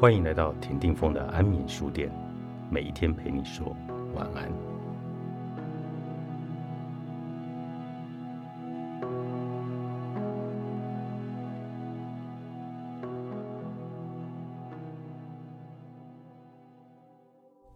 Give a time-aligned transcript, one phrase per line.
[0.00, 2.10] 欢迎来到田定峰的安眠书店，
[2.70, 3.76] 每一天陪你说
[4.14, 4.50] 晚安。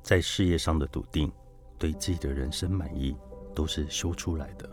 [0.03, 1.31] 在事业上的笃定，
[1.79, 3.15] 对自己的人生满意，
[3.55, 4.67] 都是修出来的，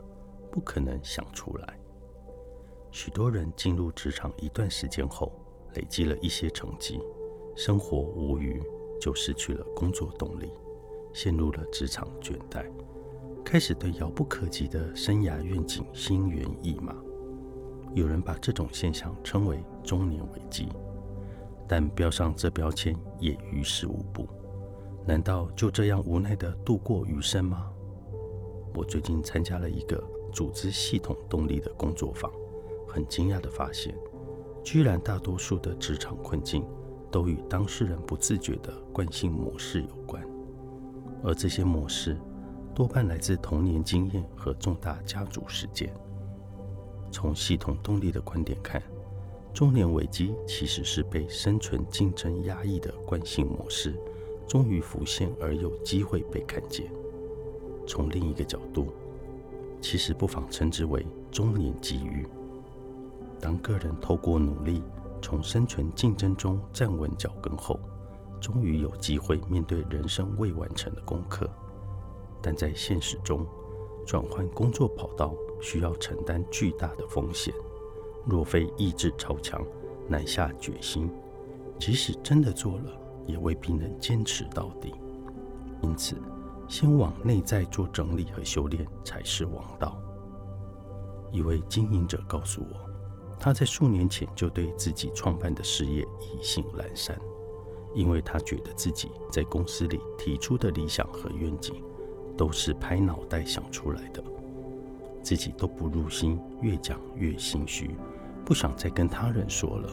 [0.50, 1.78] 不可能想出来。
[2.92, 5.34] 许多人进入职场一段时间后，
[5.74, 6.98] 累积了一些成绩，
[7.56, 8.62] 生活无余，
[9.00, 10.52] 就失去了工作动力，
[11.14, 12.66] 陷入了职场倦怠，
[13.44, 16.96] 开始对遥不可及的生涯愿景心猿意马。
[17.94, 20.70] 有人把这种现象称为中年危机，
[21.68, 24.28] 但标上这标签也于事无补。
[25.06, 27.70] 难道就这样无奈的度过余生吗？
[28.74, 32.32] 我最近参加了一个组织系统动力的工作坊。
[32.88, 33.96] 很惊讶的发现，
[34.64, 36.66] 居然大多数的职场困境
[37.12, 40.24] 都与当事人不自觉的惯性模式有关，
[41.22, 42.18] 而这些模式
[42.74, 45.94] 多半来自童年经验和重大家族事件。
[47.12, 48.82] 从系统动力的观点看，
[49.54, 53.94] 中年危机其实是被生存竞争压抑的惯性模式
[54.48, 56.90] 终于浮现而有机会被看见。
[57.86, 58.88] 从另一个角度，
[59.82, 62.26] 其实不妨称之为中年机遇。
[63.42, 64.82] 当个人透过努力
[65.22, 67.80] 从生存竞争中站稳脚跟后，
[68.40, 71.50] 终于有机会面对人生未完成的功课。
[72.42, 73.46] 但在现实中，
[74.06, 77.54] 转换工作跑道需要承担巨大的风险。
[78.26, 79.64] 若非意志超强，
[80.08, 81.10] 难下决心，
[81.80, 82.92] 即使真的做了，
[83.28, 84.94] 也未必能坚持到底。
[85.82, 86.16] 因此，
[86.68, 89.98] 先往内在做整理和修炼才是王道。
[91.32, 92.91] 一位经营者告诉我。
[93.44, 97.20] 他在数年前就对自己创办的事业意兴阑珊，
[97.96, 101.84] 因为他觉得自己在公司里提出的理想和愿景
[102.38, 104.24] 都是拍脑袋想出来的，
[105.24, 107.96] 自己都不入心，越讲越心虚，
[108.46, 109.90] 不想再跟他人说了，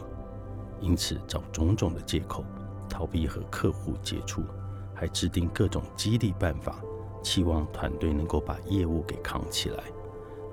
[0.79, 2.45] 因此找种种的借口
[2.87, 4.43] 逃避和客户接触，
[4.93, 6.83] 还制定各种激励办法，
[7.23, 9.83] 期望团队能够把业务给扛起来，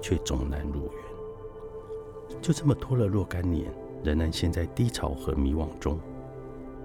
[0.01, 1.06] 却总难如愿。
[2.41, 3.73] 就这么拖了若干年，
[4.03, 5.99] 仍然陷在低潮和迷惘中。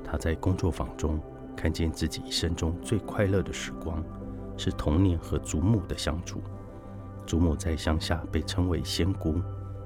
[0.03, 1.19] 他在工作坊中
[1.55, 4.03] 看见自己一生中最快乐的时光，
[4.57, 6.41] 是童年和祖母的相处。
[7.25, 9.35] 祖母在乡下被称为仙姑，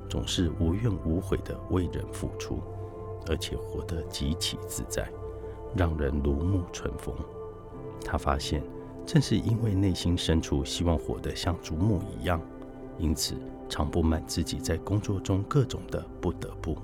[0.09, 2.61] 总是无怨无悔地为人付出，
[3.27, 5.07] 而且活得极其自在，
[5.75, 7.13] 让人如沐春风。
[8.03, 8.63] 他发现，
[9.05, 12.41] 正是因为内心深处希望活得像祖母一样，
[12.97, 13.35] 因此。
[13.67, 16.77] 常不满自己在工作中各种的不得不，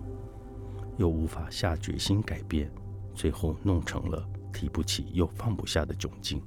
[0.97, 2.71] 又无法下决心改变，
[3.13, 6.41] 最后弄成了提不起又放不下的窘境。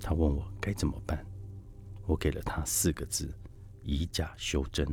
[0.00, 1.24] 他问我该怎么办，
[2.06, 3.32] 我给了他四个字：
[3.84, 4.84] 以假修真。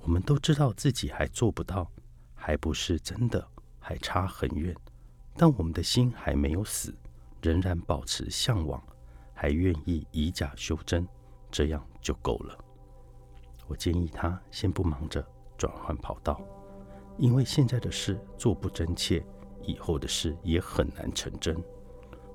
[0.00, 1.92] 我们都知道自己还做不到，
[2.34, 3.46] 还不是真的，
[3.78, 4.74] 还差很远，
[5.36, 6.94] 但我们的心还没有死，
[7.42, 8.82] 仍然保持向往，
[9.34, 11.06] 还愿意以假修真，
[11.50, 12.64] 这样就够了。
[13.68, 15.24] 我建议他先不忙着
[15.56, 16.40] 转换跑道，
[17.18, 19.22] 因为现在的事做不真切，
[19.62, 21.56] 以后的事也很难成真。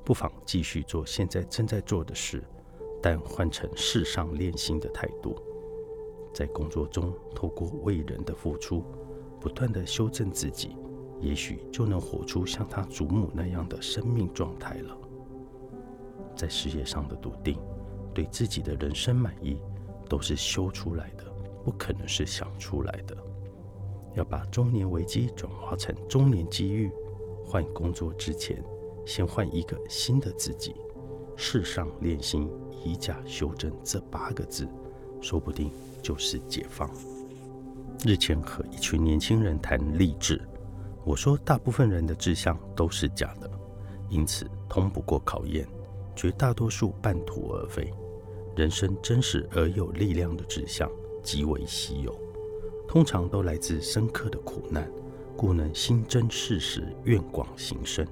[0.06, 2.44] 不妨继续做现在正在做的事，
[3.02, 5.36] 但换成世上练心的态度，
[6.34, 8.84] 在工作中透过为人的付出，
[9.40, 10.78] 不断的修正自己，
[11.20, 14.98] 也许就能活出像他祖母那样的生命状态了。
[16.36, 17.58] 在事业上的笃定，
[18.14, 19.58] 对自己的人生满意。
[20.10, 21.24] 都是修出来的，
[21.64, 23.16] 不可能是想出来的。
[24.16, 26.92] 要把中年危机转化成中年机遇，
[27.46, 28.64] 换工作之前，
[29.06, 30.76] 先换一个新的自己。
[31.36, 32.48] 世上练心，
[32.86, 34.68] 以假修真，这八个字，
[35.20, 36.88] 说不定就是解放。
[38.06, 40.40] 日前和一群年轻人谈励志，
[41.04, 43.50] 我说大部分人的志向都是假的，
[44.10, 45.68] 因此通不过考验，
[46.16, 47.92] 绝大多数半途而废。
[48.56, 50.88] 人生真实而有力量的志向
[51.24, 52.16] 极为稀有，
[52.88, 54.92] 通常都来自深刻的苦难，
[55.36, 58.08] 故能心真事实，愿广行深，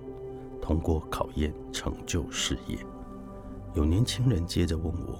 [0.60, 2.76] 通过考验成就事业。
[3.76, 5.20] 有年轻人接着问我：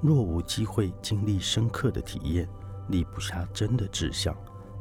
[0.00, 2.48] 若无机会经历深刻的体验，
[2.88, 4.32] 立不下真的志向，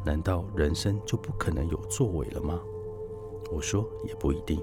[0.06, 2.60] 难道人生就不可能有作为了吗？
[3.52, 4.62] 我说也不一定，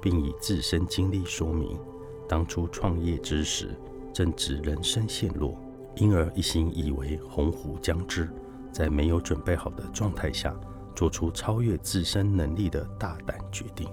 [0.00, 1.78] 并以自身经历说明，
[2.26, 3.68] 当初创业之时。
[4.14, 5.60] 正值人生陷落，
[5.96, 8.30] 因而一心以为鸿鹄将至，
[8.72, 10.54] 在没有准备好的状态下，
[10.94, 13.88] 做出超越自身能力的大胆决定。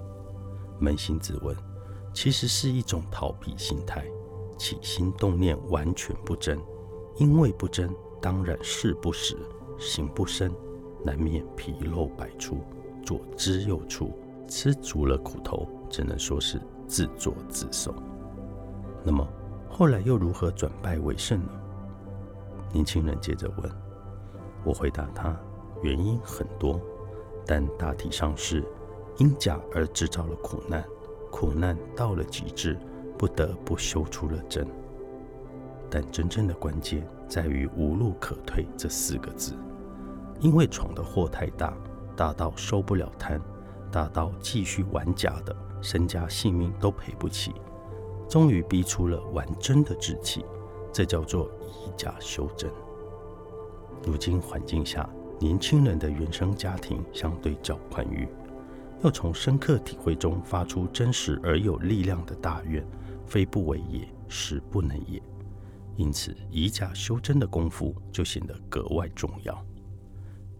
[0.80, 1.56] 扪心自问，
[2.14, 4.06] 其实是一种逃避心态，
[4.56, 6.56] 起心动念完全不真。
[7.16, 9.36] 因为不真，当然事不实，
[9.76, 10.52] 行不深，
[11.04, 12.58] 难免纰漏百出，
[13.04, 14.12] 左支右绌，
[14.46, 17.92] 吃足了苦头，只能说是自作自受。
[19.04, 19.28] 那么
[19.74, 21.52] 后来又如何转败为胜呢？
[22.74, 23.72] 年轻人接着问。
[24.64, 25.34] 我回答他，
[25.82, 26.78] 原因很多，
[27.46, 28.62] 但大体上是
[29.16, 30.84] 因假而制造了苦难，
[31.30, 32.78] 苦难到了极致，
[33.16, 34.66] 不得不修出了真。
[35.88, 39.54] 但真正的关键在于“无路可退”这四个字，
[40.38, 41.74] 因为闯的祸太大，
[42.14, 43.40] 大到收不了摊，
[43.90, 47.54] 大到继续玩假的，身家性命都赔不起，
[48.32, 50.42] 终于逼出了玩真的志气，
[50.90, 52.72] 这叫做以假修真。
[54.02, 55.06] 如今环境下，
[55.38, 58.26] 年轻人的原生家庭相对较宽裕，
[59.04, 62.82] 要从深刻体会中发出真实而有力量的大愿，
[63.26, 65.22] 非不为也，实不能也。
[65.96, 69.62] 因此，以假修真的功夫就显得格外重要。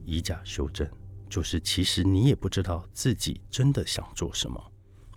[0.04, 0.86] 以假修真，
[1.26, 4.62] 就是其实你也不知道自己真的想做什么，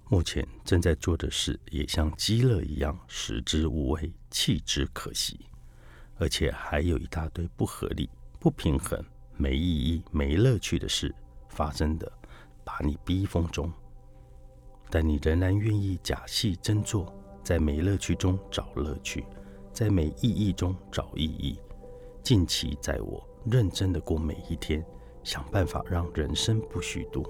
[0.08, 5.40] 目前正在做的事也像鸡肋一样，食之无味，弃之可惜，
[6.18, 8.10] 而且还有一大堆不合理、
[8.40, 9.04] 不平衡、
[9.36, 11.14] 没意义、没乐趣的事
[11.50, 12.12] 发生的，
[12.64, 13.72] 把你逼疯中。
[14.92, 17.12] 但你仍然愿意假戏真做，
[17.44, 19.26] 在没乐趣中找乐趣。
[19.74, 21.60] 在没意义中找意义，
[22.24, 24.86] 尽其在我，认真的过每一天，
[25.22, 27.28] 想办法让人生不虚度。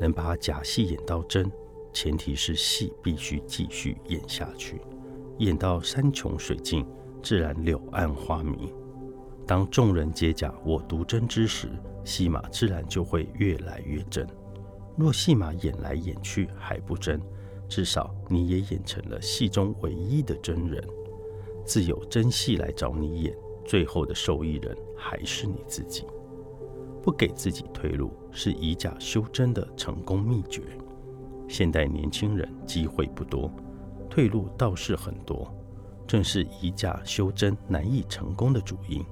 [0.00, 1.52] 能把假戏演到真，
[1.92, 4.80] 前提是戏必须继续演下去，
[5.38, 6.84] 演到山穷水尽，
[7.22, 8.72] 自然柳暗花明。
[9.46, 11.68] 当众人皆假，我独真之时，
[12.04, 14.26] 戏码自然就会越来越真。
[14.96, 17.20] 若戏码演来演去还不真，
[17.68, 20.82] 至少你也演成了戏中唯一的真人。
[21.64, 26.04] 自有真戏来找你演，最后的受益人还是你自己。
[27.02, 30.62] 不给自己退路，是以假修真的成功秘诀。
[31.48, 33.50] 现代年轻人机会不多，
[34.08, 35.52] 退路倒是很多，
[36.06, 39.04] 正是以假修真难以成功的主因。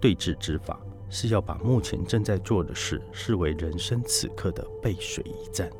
[0.00, 5.70] 对峙之法是要把目前正在做的事视为人生此刻的背水一战，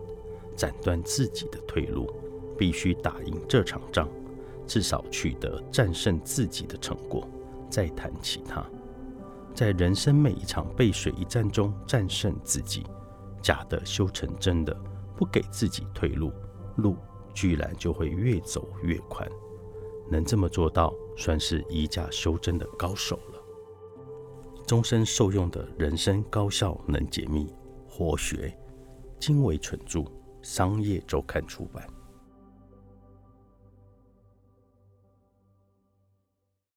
[0.57, 2.09] 斩断自己的退路，
[2.57, 4.09] 必须打赢这场仗。
[4.65, 7.29] 至少取得战胜自己的成果，
[7.69, 8.65] 再谈其他。
[9.55, 12.85] 在人生每一场背水一战中战胜自己，
[13.43, 14.75] 假的修成真的，
[15.17, 16.33] 不给自己退路，
[16.77, 16.97] 路
[17.35, 19.29] 居然就会越走越宽。
[20.11, 23.43] 能这么做到，算是以假修真的高手了。
[24.67, 27.53] 终身受用的人生高效能解密，
[27.89, 28.57] 活学，
[29.21, 30.05] 精为纯著，
[30.41, 31.87] 商业周刊出版。